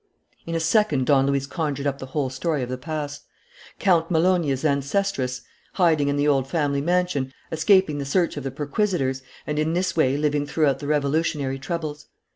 In 0.47 0.55
a 0.55 0.59
second, 0.59 1.05
Don 1.05 1.27
Luis 1.27 1.45
conjured 1.45 1.85
up 1.85 1.99
the 1.99 2.07
whole 2.07 2.31
story 2.31 2.63
of 2.63 2.69
the 2.69 2.77
past: 2.79 3.25
Count 3.77 4.09
Malonyi's 4.09 4.65
ancestress 4.65 5.43
hiding 5.73 6.07
in 6.07 6.15
the 6.15 6.27
old 6.27 6.47
family 6.47 6.81
mansion, 6.81 7.31
escaping 7.51 7.99
the 7.99 8.03
search 8.05 8.35
of 8.35 8.43
the 8.43 8.49
perquisitors, 8.49 9.21
and 9.45 9.59
in 9.59 9.73
this 9.73 9.95
way 9.95 10.17
living 10.17 10.47
throughout 10.47 10.79
the 10.79 10.87
revolutionary 10.87 11.59
troubles. 11.59 12.07